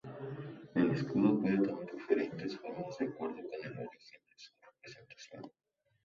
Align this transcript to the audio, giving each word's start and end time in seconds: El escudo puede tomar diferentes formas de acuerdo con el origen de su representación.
El 0.73 0.89
escudo 0.89 1.39
puede 1.39 1.59
tomar 1.61 1.85
diferentes 1.93 2.57
formas 2.57 2.97
de 2.97 3.05
acuerdo 3.05 3.35
con 3.35 3.65
el 3.65 3.77
origen 3.87 4.19
de 4.31 4.39
su 4.39 4.51
representación. 4.59 5.51